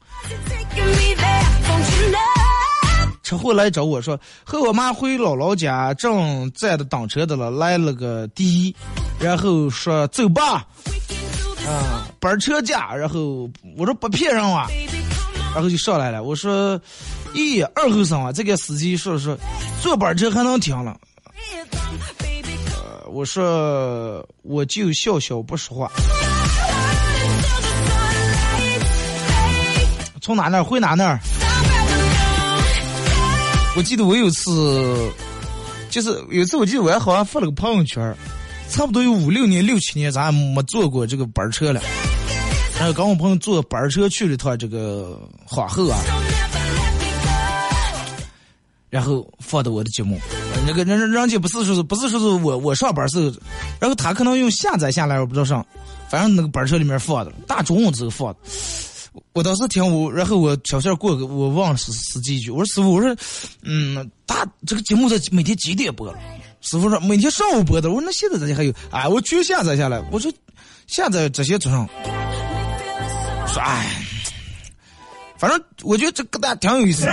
[3.23, 8.77] 车祸来找我说，和我妈回姥姥家，正在的挡车的了，来了个第一，
[9.19, 10.67] 然后说走吧，
[11.67, 14.69] 啊，班车价，然后我说不骗人啊，
[15.55, 16.79] 然后就上来了，我说，
[17.35, 19.37] 咦，二后生啊，这个司机说说，
[19.83, 20.97] 坐板车还能停了，
[22.77, 25.91] 呃，我说我就笑笑不说话，
[30.23, 31.19] 从哪那儿回哪那儿。
[33.77, 35.13] 我记得我有次，
[35.91, 38.17] 就是有次我记得我还好像发了个朋友圈
[38.71, 41.81] 差不多有五六年、六七年，咱没坐过这个板车了。
[42.79, 45.99] 然后跟我朋友坐板车去了趟这个皇后啊，
[48.95, 50.21] 然后放的我的节目，
[50.65, 53.25] 那个人人家不是说是不是说是我我上班时候，
[53.81, 55.67] 然后他可能用下载下来，我不知道上，
[56.09, 58.39] 反正那个班车里面放的，大中午之后放的。
[59.33, 63.17] 我当时听我，然后我小线过个，我忘了是司机一句，我说师傅，我说，
[63.65, 66.15] 嗯，大这个节目在每天几点播？
[66.61, 67.91] 师傅说每天上午播的。
[67.91, 68.73] 我说那现在这些还有？
[68.93, 70.01] 哎，我全下载下来。
[70.13, 70.33] 我说
[70.87, 71.89] 下载这些早上，
[73.49, 74.07] 说哎，
[75.37, 77.09] 反正我觉得这个大挺有意思。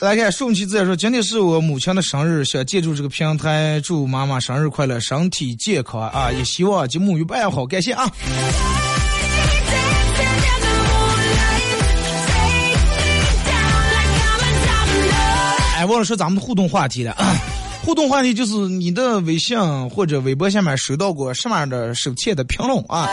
[0.00, 6.32] 来看顺其自然说，今天是我母亲的生日，想借助这个平台祝妈妈生日快乐，身体健康啊！
[6.32, 8.10] 也希望节目越办好，感谢啊！
[15.76, 17.14] 哎，忘了说咱们的互动话题了，
[17.84, 19.58] 互动话题就是你的微信
[19.90, 23.06] 或者微博下面收到过什么样的手欠的评论啊？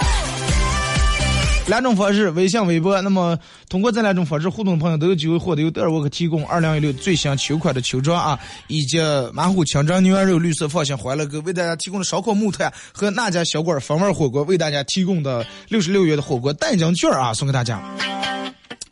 [1.67, 2.99] 两种方式，微信、微博。
[3.01, 3.37] 那么
[3.69, 8.99] 通过这两种方式互动的朋友都有机会获得由德尔沃克提供二零一六最新秋款的秋装啊，以及
[9.33, 17.83] 马虎清蒸牛羊肉绿色放心欢乐哥为大家提供的烧烤木炭和那家小馆风味火锅为大家提供的六十六元的火锅代金券啊，送给大家。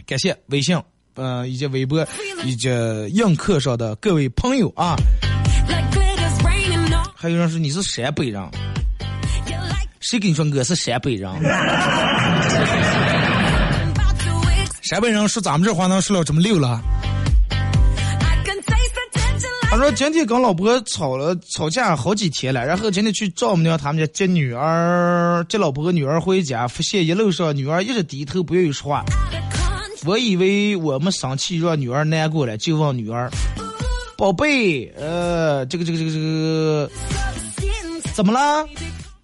[0.06, 0.78] 感谢微信，
[1.16, 2.06] 呃，以及微博，
[2.44, 2.70] 以及
[3.14, 4.96] 映客上的各位朋友啊。
[7.16, 8.44] 还有人说你是陕北人。
[10.08, 11.28] 谁跟你说我是陕北人？
[14.84, 16.80] 陕北人说咱们这话能说了这么溜了？
[19.68, 29.04] 他说今天跟老婆吵了吵架好几天了，然后今天去丈母娘他们家接女儿，接老婆和女儿回家，发现一路上女儿一直低头不愿意说话。
[30.06, 33.28] 我以为我们生气让女儿难过了，就问女儿
[34.16, 36.92] ：“宝贝，呃，这个这个这个这个
[38.14, 38.64] 怎么了？”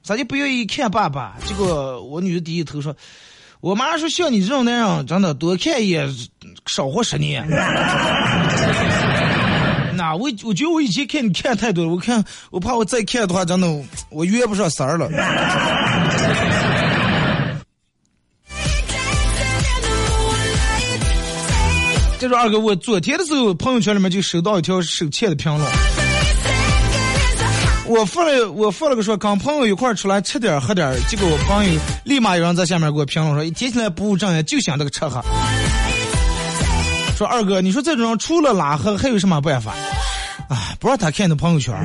[0.03, 1.35] 咋就不愿意看爸爸？
[1.45, 2.95] 结果我女儿低头说
[3.61, 6.09] ：“我妈说像你这种男人，真的多看一眼
[6.65, 7.47] 少活十年。
[9.95, 13.67] ”那我我觉得我以前看你看太多了，我看我怕我再看的话，真的
[14.09, 15.09] 我约不上色儿了。
[22.17, 25.69] 这说二哥，我昨天的时候朋友圈里面就收到一条手欠的评论。
[27.91, 35.21] 我发了，我发了个说跟朋友一块出来吃点喝点结果我朋友立马有人在下面给我评论说，一提起来不务正业，就想这个吃喝。
[37.17, 39.73] 说二哥，你说这种人除了拉黑还有什么办法？
[40.47, 41.75] 啊，不让他看你的朋友圈。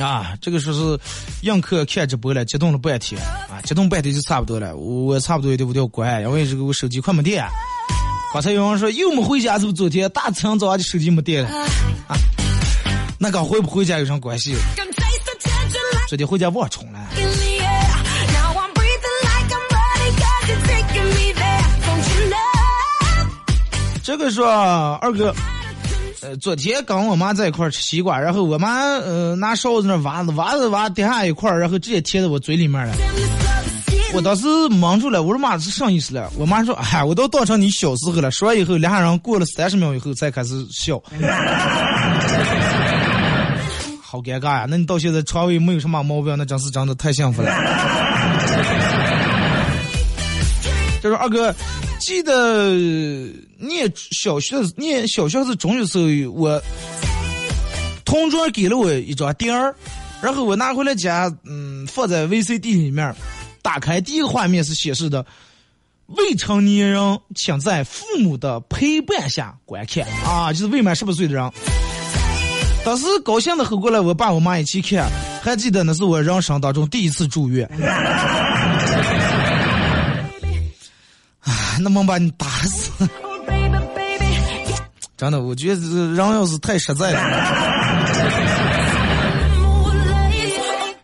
[0.00, 0.98] 啊，这个说是
[1.40, 7.44] 映客看直播了，激动了半天啊，激动半天就差不多了，我差不多也得我得关，因为这个我手机快没电。
[8.32, 11.50] 刚才有人说又没回家，是不是昨天大清早的手机没电了？
[12.06, 12.16] 啊，
[13.18, 14.54] 那跟回不回家有什么关系？
[16.08, 17.00] 昨天回家忘充了。
[24.02, 24.46] 这个说
[25.02, 25.34] 二哥，
[26.22, 32.94] 呃，昨天跟我妈在一块吃西瓜，然后我妈呃拿勺子那挖子挖子挖掉下一块，然后直接贴在我嘴里面了。
[34.12, 36.30] 我当时蒙住了，我说妈是啥意思了？
[36.36, 38.30] 我妈说，哎，我都当成你小时候了。
[38.30, 41.00] 说完以后，俩人过了三十秒以后才开始笑，
[44.02, 44.66] 好尴尬呀！
[44.68, 47.50] 那你到现在肠胃没有什么毛病，那真是真的太幸福了。
[51.00, 51.54] 就说二哥，
[52.00, 52.74] 记得
[53.58, 56.60] 念小学、念小学是中学时候，我
[58.04, 59.72] 同桌给了我一张碟儿，
[60.20, 63.14] 然后我拿回来家，嗯，放在 VCD 里面。
[63.62, 65.24] 打开第一个画面是显示的，
[66.06, 71.52] 未成年人请在父母的陪伴下观看啊，就是未满十八岁的人。
[72.84, 75.06] 当时高兴的和过来，我爸我妈一起看，
[75.42, 77.68] 还记得那是我人生当中第一次住院。
[81.40, 82.90] 啊，那么把你打死！
[85.16, 87.20] 真的，我觉得这人要是太实在了。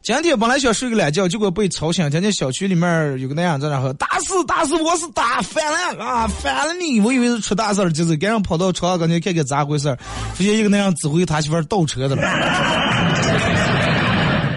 [0.07, 2.09] 今天本来想睡个懒觉，结果被吵醒。
[2.09, 9.99] 听见小区里面有个那样在那喊：“打死打死，我是打反了啊，反了你！”我以为是出大事儿，就是赶紧跑到床上跟前看看咋回事儿，
[10.33, 12.23] 发现一个那样指挥他媳妇倒车的了。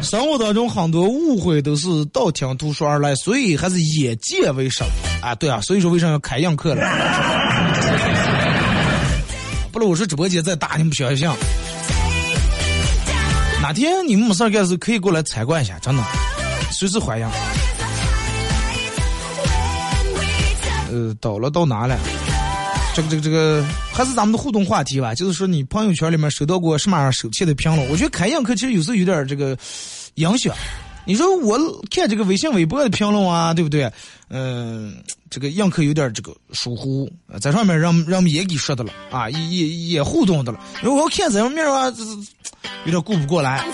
[0.04, 4.84] 生活当中很多误会都是道听途说而来，所以还是眼见为实
[5.24, 5.34] 啊！
[5.34, 6.88] 对啊，所以说为啥要开样课了？
[9.72, 11.28] 不然我说直播间再打你们不相信。
[13.62, 16.03] 哪天你们没事干的时候可以过来参观一下，真的，
[16.72, 17.30] 随时欢迎。
[20.91, 21.99] 呃，到了到哪了？
[22.95, 27.88] 这个这个这个还是咱们的互动话题吧，就是说你朋友圈里面收到过什么样手气的评论？
[27.89, 29.57] 我觉得开样课其实有时候有点这个
[30.16, 30.55] 影响。
[31.05, 31.57] 你说我
[31.91, 33.91] 看这个微信、微博的评论啊，对不对？
[34.30, 34.95] 嗯、
[35.30, 40.60] 这个映客有点这个疏忽，呃在上面让让我们也给说的了啊，也也也互动的了。
[40.82, 42.12] 如果我看这方面啊，这这
[42.86, 43.66] 有点顾不过来。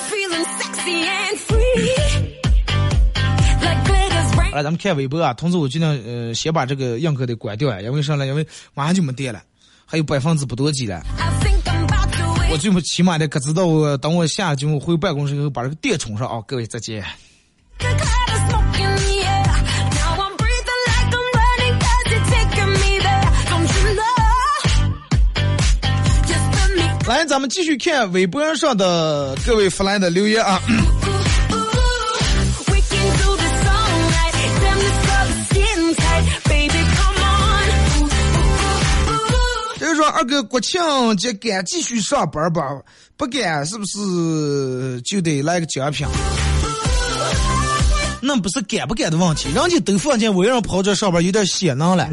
[4.52, 8.26] 了，咱们看微博啊，同时我决定呃先把这个映客得关掉啊，因为啥呢？
[8.26, 9.42] 因为马上就没电了，
[9.86, 11.04] 还有百分之不多几了。
[12.52, 16.42] 我最起码得可知道我等我下了节目回办公室以后把这个电充上啊！
[16.48, 17.04] 各位再见。
[27.08, 30.60] 来，咱们继续看微博上的各位发来的留言啊。
[39.78, 40.82] 这个说二哥国庆
[41.18, 42.64] 节敢继续上班吧，
[43.16, 46.08] 不敢是不是就得来个奖品？
[48.20, 52.10] 那不是敢不敢的问题，人家都放假，我让跑这上班有点显能了。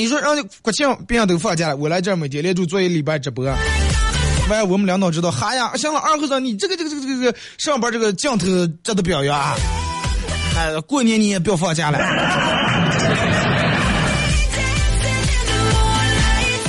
[0.00, 3.44] 你说让国庆别人都放假了，我来这儿每天连着做一礼拜直播。
[4.48, 8.46] 完，我们领导知道，哈呀，行了，二和尚，你这个这个这个这个上班这个镜头
[8.82, 9.54] 值得表扬啊！
[10.56, 11.98] 哎，过年你也不要放假了。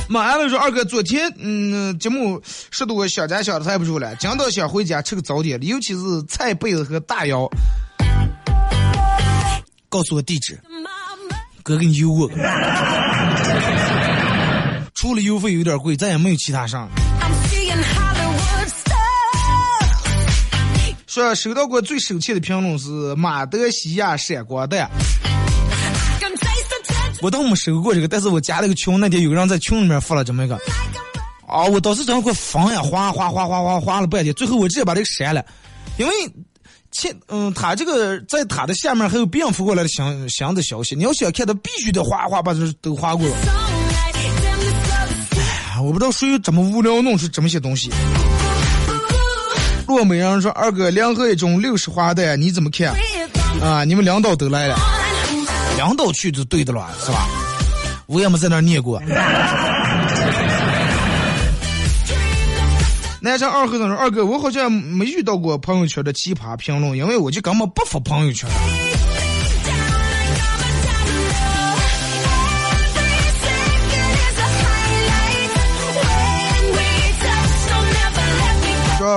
[0.09, 7.49] 马安了说：“二哥，昨天嗯节目说的我想家想的太不住了，讲到想回家吃个早点，尤其是菜被子和大腰。
[9.87, 10.59] 告诉我地址，
[11.63, 12.29] 哥给你邮过。
[14.93, 16.89] 除了邮费有点贵，再也没有其他上。
[17.19, 18.97] I'm seeing Hollywood stuff.
[21.07, 24.89] 说收到过最生气的评论是马德西亚闪光弹
[27.21, 30.55] 我倒没收过这个，但是我加了个群，那天有个人在群里面发了这么一个。
[31.47, 35.45] 啊，我当时真的快疯呀，哗哗哗哗哗哗了半天，最后我直接把这个删了，
[35.97, 36.13] 因为
[36.91, 43.33] 前嗯，他这个在他的下面还有蝙蝠过来的详详的消息，你要想看，他必须得哗哗把这都划过了。
[43.33, 43.39] all
[43.89, 44.13] night.
[44.13, 47.91] Damn, this love is 啊我不知道谁这么无聊弄出这么些东西。
[49.87, 52.95] 洛美人说：“二哥，两盒一种六十花弹，你怎么看？
[53.61, 54.77] 啊，你们两道都来了，
[55.75, 57.27] 两道去就对的了，是吧？
[58.05, 59.01] 我也没在那念过。”
[63.23, 68.49] 男生二哥他说：“二哥，我好像没遇到过朋友圈的奇葩评论，因为我就根本不发朋友圈。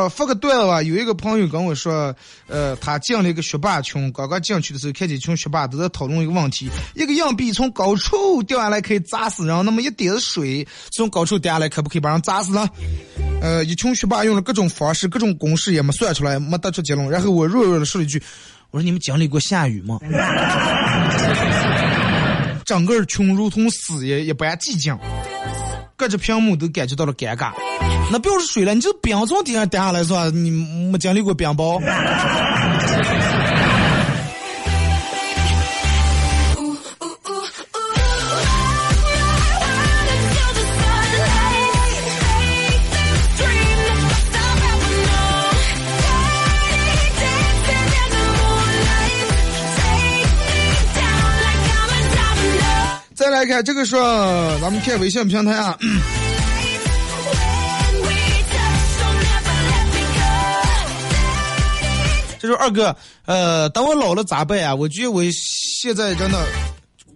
[0.05, 2.15] 说发个段子吧，有一个朋友跟我说，
[2.47, 12.69] 呃，他进了一个学霸群，刚刚进去的时候，看见群学霸都在讨论一个问题：一个硬币从高处掉下来可以砸死人，那么一点水从高处掉下来可不可以把人砸死呢？
[13.41, 17.09] 呃，一群学霸用了各种方式、各种公式也没算出来，没得出结论。
[17.09, 18.23] 然后我弱弱的说了一句
[18.71, 19.99] ：“我说你们经历过下雨吗？”
[22.65, 24.97] 整个群如同死也一般寂静，
[25.97, 27.53] 隔着屏幕都感觉到了尴尬。
[28.11, 30.30] 那不要说水了，你这冰从顶上掉下来是吧？
[30.30, 31.80] 你没经历过冰雹？
[53.47, 54.01] 看这个说，
[54.61, 55.78] 咱们看微信平台啊，
[62.38, 64.74] 这说二哥，呃，等我老了咋办呀？
[64.74, 66.38] 我觉得我现在真的，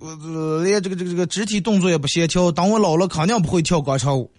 [0.00, 4.30] 呃连这个这个这个肢体动作也不协调，当我老了肯定不会跳广场舞。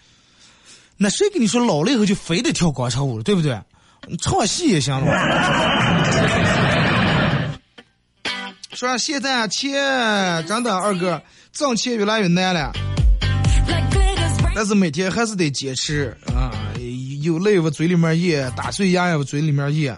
[0.97, 3.59] 那谁跟你说老了以后就非得跳广场舞了，对不对？
[4.21, 5.05] 唱戏也行了。
[8.73, 9.73] 说现在啊，切
[10.47, 11.21] 真的二哥
[11.51, 12.71] 挣钱越来越难了
[14.55, 16.51] 但是每天还是得坚持啊，
[17.21, 19.93] 有泪往嘴里面咽，打碎牙也往嘴里面咽，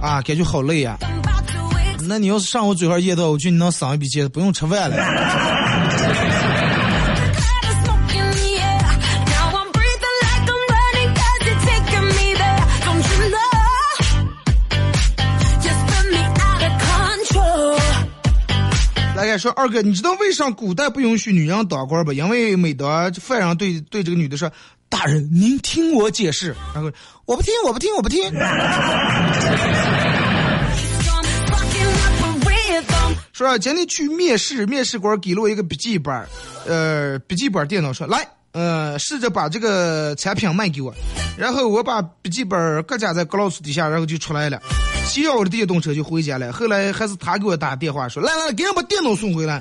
[0.00, 2.08] 啊，感觉好累呀、win.
[2.08, 4.96] 那你要是上我嘴上咽到，我觉得你能省一笔钱，不用吃饭了。
[19.38, 22.12] 说二哥，你知道为啥古代不允许女人当官不？
[22.12, 24.50] 因为每当犯人对对这个女的说
[24.90, 26.90] ：“大人，您听我解释。”然后
[27.24, 28.30] 我不听，我不听，我不听。
[33.32, 36.28] 说今天去面试，面试官给了我一个笔记本儿，
[36.66, 40.92] 呃，笔记本电脑说来，呃，试着把这个产品卖给我。
[41.36, 44.60] 然后我把笔记本搁夹在 glass 底下，然后就出来了，
[45.08, 46.52] 骑上我的电动车就回家了。
[46.52, 49.60] 后来还是他给我打电话说，来来来，给我把电脑送回来。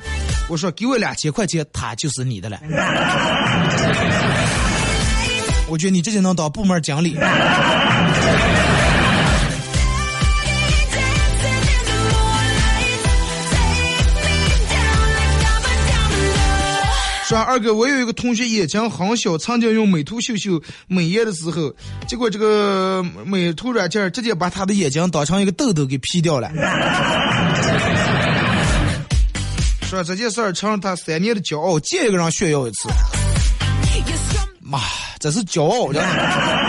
[0.50, 2.60] 我说给我两千块钱，他就是你的了。
[5.70, 7.18] 我觉得你这就能当部门经理。
[17.44, 21.74] 二哥，我有一个同学眼睛很小，曾经用美图秀秀美颜的时候，
[22.08, 26.50] 结果这个美图软件直接把他的眼睛当成一个痘痘给 P 掉了。
[29.84, 32.90] 说这件事儿成了他三年的骄傲，见一个人炫耀一次，
[34.60, 34.80] 妈，
[35.20, 36.67] 这是骄傲，真的。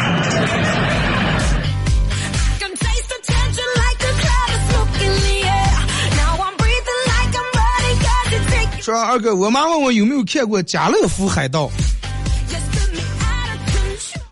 [8.88, 11.66] 说二哥，我妈问我有没有看过《家乐福海盗》。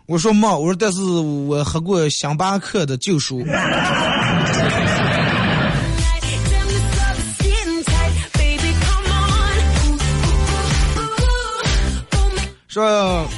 [0.07, 3.45] 我说妈，我说但是我喝过星巴克的旧书。
[12.67, 13.29] 说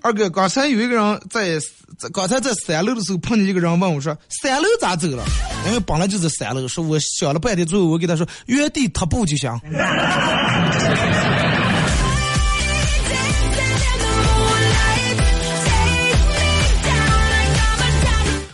[0.00, 1.60] 二哥，刚才有一个人在
[2.12, 5.24] 刚才在三楼的时候碰见一个人问我说：“三楼咋走了？”
[5.66, 9.50] 因为本来就是三楼，说我想了半天，最后我给他说原地踏步就行。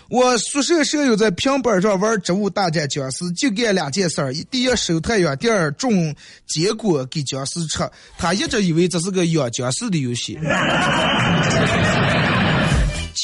[0.08, 6.14] 我宿舍舍友在平板上玩植物大战僵尸，就干两件事儿：第一收太阳，第二种
[6.46, 7.80] 坚果给僵尸吃。
[8.16, 10.38] 他一直以为这是个养僵尸的游戏，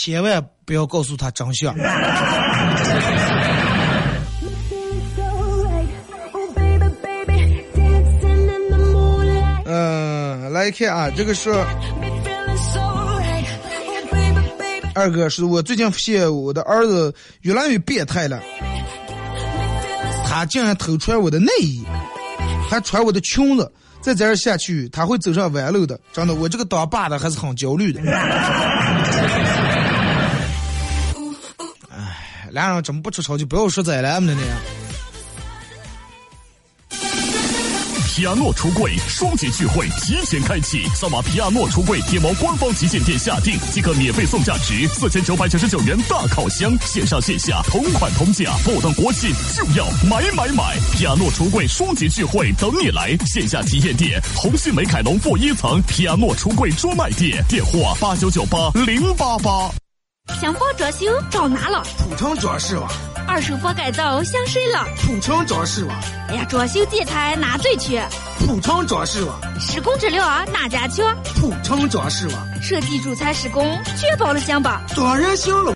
[0.02, 1.74] 千万不要告诉他真相。
[1.74, 1.82] Oh.
[9.66, 11.50] 嗯，来看啊，这个是。
[11.50, 11.66] Oh.
[14.94, 18.40] 二哥是我最近发现我的儿子越来越变态了
[20.26, 21.84] 他竟然偷穿我的内衣，
[22.70, 23.70] 还穿我的裙子。
[24.00, 26.00] 再这样下去，他会走上弯路的。
[26.10, 28.00] 真的，我这个当爸的还是很焦虑的。
[32.50, 34.36] 俩人怎么不出丑就不要说宰了呢。
[38.12, 50.76] 皮亚诺橱柜双节聚会提前开启，扫码皮亚诺橱柜天猫官方旗舰店下定即可免费送价值四千九百九十九元大烤箱，线上线下同款同价，不等国庆就要买买买！
[50.92, 59.70] 皮亚诺橱柜双节聚会等你来，线下体验店红星美凯龙负一层皮亚诺橱柜专卖店，电话八九九八零八八。
[60.38, 61.82] 想房装修找哪了？
[61.98, 62.88] 普通装饰吧，
[63.26, 64.86] 二手房改造想谁了？
[64.96, 68.06] 普通装饰吧，哎呀，装修建材哪最缺？
[68.38, 71.14] 普通装饰吧，施工质量啊哪家强？
[71.36, 74.82] 普通装饰吧，设计主材施工确保了行吧？
[74.96, 75.68] 当然行了。